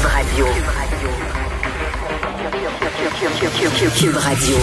[0.00, 0.46] Cube Radio.
[3.98, 4.56] Cube Radio.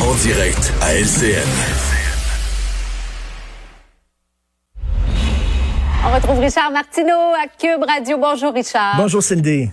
[0.00, 1.46] En direct à LCN.
[6.04, 8.18] On retrouve Richard Martineau à Cube Radio.
[8.18, 8.96] Bonjour Richard.
[8.96, 9.70] Bonjour Cindy.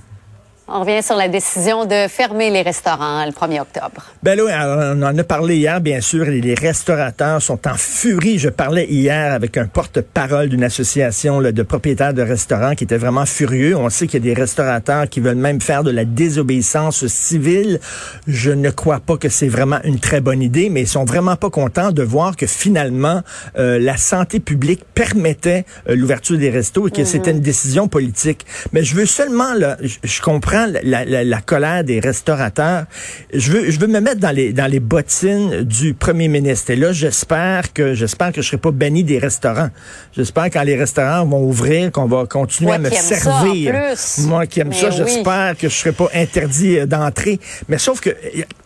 [0.72, 4.06] On revient sur la décision de fermer les restaurants le 1er octobre.
[4.22, 6.26] Ben là, on en a parlé hier, bien sûr.
[6.26, 8.38] Les restaurateurs sont en furie.
[8.38, 13.26] Je parlais hier avec un porte-parole d'une association de propriétaires de restaurants qui était vraiment
[13.26, 13.76] furieux.
[13.76, 17.80] On sait qu'il y a des restaurateurs qui veulent même faire de la désobéissance civile.
[18.28, 21.36] Je ne crois pas que c'est vraiment une très bonne idée, mais ils sont vraiment
[21.36, 23.24] pas contents de voir que finalement
[23.58, 28.46] euh, la santé publique permettait euh, l'ouverture des restos et que c'était une décision politique.
[28.72, 30.22] Mais je veux seulement, là, je, je
[30.60, 32.86] comprends la, colère des restaurateurs.
[33.34, 36.72] Je veux, je veux me mettre dans les, dans les bottines du premier ministre.
[36.72, 39.70] Et là, j'espère que, j'espère que je serai pas banni des restaurants.
[40.16, 43.76] J'espère quand les restaurants vont ouvrir, qu'on va continuer à me servir.
[44.20, 47.40] Moi qui aime ça, j'espère que je serai pas interdit euh, d'entrer.
[47.68, 48.10] Mais sauf que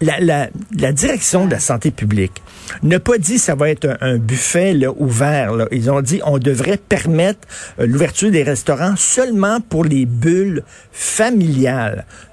[0.01, 2.41] la, la, la direction de la santé publique
[2.81, 5.53] n'a pas dit ça va être un, buffet là, ouvert.
[5.53, 5.67] Là.
[5.71, 7.47] Ils ont dit on devrait permettre
[7.79, 11.82] euh, l'ouverture des restaurants seulement pour les bulles familiales.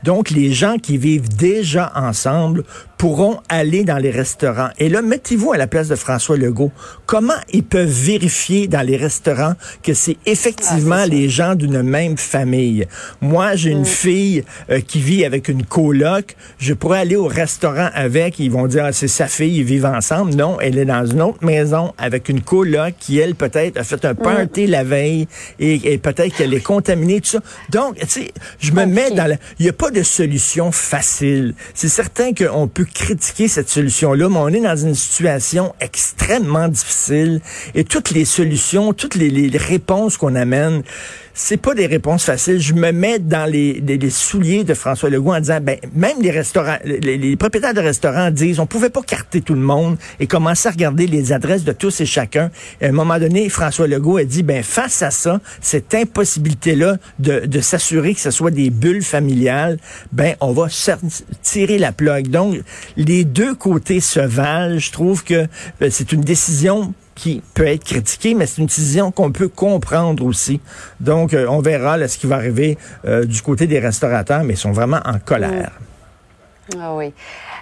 [0.03, 2.65] Donc, les gens qui vivent déjà ensemble
[3.01, 4.69] pourront aller dans les restaurants.
[4.79, 6.71] Et là, mettez-vous à la place de François Legault.
[7.07, 12.19] Comment ils peuvent vérifier dans les restaurants que c'est effectivement ah, les gens d'une même
[12.19, 12.87] famille?
[13.23, 13.87] Moi, j'ai une mm.
[13.87, 16.37] fille euh, qui vit avec une coloc.
[16.59, 18.39] Je pourrais aller au restaurant avec.
[18.39, 20.35] Ils vont dire, ah, c'est sa fille, ils vivent ensemble.
[20.35, 24.05] Non, elle est dans une autre maison avec une coloc qui, elle, peut-être, a fait
[24.05, 24.17] un mm.
[24.17, 25.27] party la veille
[25.59, 27.41] et, peut-être qu'elle est contaminée, tout ça.
[27.71, 29.37] Donc, tu sais, je me mets dans la...
[29.59, 31.55] Il n'y a pas de solution facile.
[31.75, 37.41] C'est certain qu'on peut critiquer cette solution-là, mais on est dans une situation extrêmement difficile
[37.75, 40.83] et toutes les solutions, toutes les, les réponses qu'on amène,
[41.35, 42.61] c'est pas des réponses faciles.
[42.61, 46.79] Je me mets dans les, souliers de François Legault en disant, ben, même les restaurants,
[46.85, 50.73] les, propriétaires de restaurants disent, on pouvait pas carter tout le monde et commencer à
[50.73, 52.51] regarder les adresses de tous et chacun.
[52.83, 57.47] À un moment donné, François Legault a dit, ben, face à ça, cette impossibilité-là de,
[57.47, 59.79] de s'assurer que ce soit des bulles familiales,
[60.13, 60.67] ben, on va
[61.43, 62.29] tirer la plug.
[62.29, 62.61] Donc,
[62.97, 64.79] les deux côtés se valent.
[64.79, 65.47] Je trouve que
[65.83, 70.25] euh, c'est une décision qui peut être critiquée, mais c'est une décision qu'on peut comprendre
[70.25, 70.59] aussi.
[71.01, 74.57] Donc, euh, on verra ce qui va arriver euh, du côté des restaurateurs, mais ils
[74.57, 75.73] sont vraiment en colère.
[76.79, 77.13] Ah oui.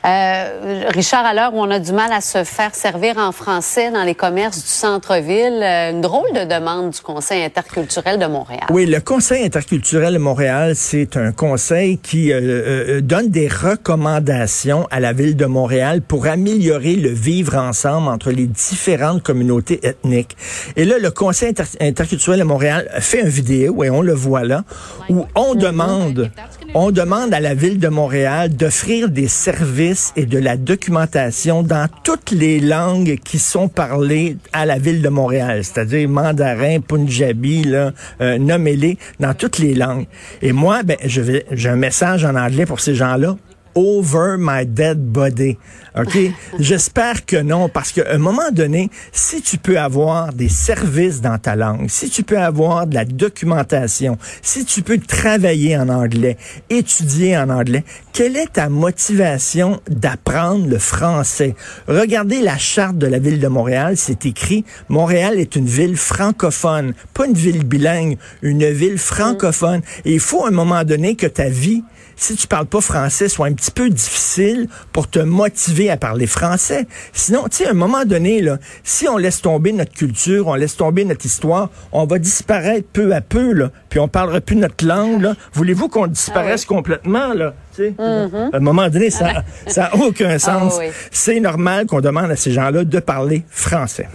[0.04, 3.90] Euh, Richard, à l'heure où on a du mal à se faire servir en français
[3.90, 8.66] dans les commerces du centre-ville, euh, une drôle de demande du Conseil interculturel de Montréal.
[8.70, 15.00] Oui, le Conseil interculturel de Montréal, c'est un conseil qui euh, donne des recommandations à
[15.00, 20.36] la ville de Montréal pour améliorer le vivre ensemble entre les différentes communautés ethniques.
[20.76, 24.64] Et là, le Conseil interculturel de Montréal fait une vidéo, et on le voit là,
[25.08, 26.30] où on demande,
[26.74, 31.88] on demande à la ville de Montréal d'offrir des services et de la documentation dans
[32.04, 37.92] toutes les langues qui sont parlées à la ville de Montréal, c'est-à-dire mandarin, punjabi, là,
[38.20, 40.06] euh, nommez-les, dans toutes les langues.
[40.42, 43.36] Et moi, ben, je vais, j'ai un message en anglais pour ces gens-là
[43.74, 45.58] over my dead body.
[45.96, 46.16] OK?
[46.58, 51.38] J'espère que non, parce qu'à un moment donné, si tu peux avoir des services dans
[51.38, 56.36] ta langue, si tu peux avoir de la documentation, si tu peux travailler en anglais,
[56.70, 61.54] étudier en anglais, quelle est ta motivation d'apprendre le français?
[61.86, 66.94] Regardez la charte de la ville de Montréal, c'est écrit, Montréal est une ville francophone,
[67.14, 69.82] pas une ville bilingue, une ville francophone.
[70.04, 71.82] Et il faut à un moment donné que ta vie
[72.18, 76.26] si tu parles pas français, soit un petit peu difficile pour te motiver à parler
[76.26, 76.86] français.
[77.12, 80.54] Sinon, tu sais, à un moment donné, là, si on laisse tomber notre culture, on
[80.54, 84.56] laisse tomber notre histoire, on va disparaître peu à peu, là, puis on parlera plus
[84.56, 85.34] notre langue.
[85.52, 87.54] Voulez-vous qu'on disparaisse ah complètement, là?
[87.78, 88.50] Mm-hmm.
[88.52, 89.44] À un moment donné, ça
[89.76, 90.78] n'a aucun ah sens.
[91.10, 94.08] C'est normal qu'on demande à ces gens-là de parler français.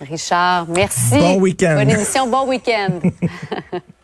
[0.00, 1.18] Richard, merci.
[1.18, 1.76] Bon week-end.
[1.76, 3.00] Bonne émission, bon week-end.